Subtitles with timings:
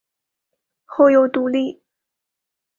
[0.85, 1.83] 后又独立。